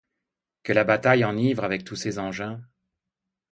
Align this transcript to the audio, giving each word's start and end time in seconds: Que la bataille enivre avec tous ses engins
Que 0.63 0.73
la 0.73 0.83
bataille 0.83 1.23
enivre 1.23 1.63
avec 1.63 1.83
tous 1.83 1.95
ses 1.95 2.17
engins 2.17 2.59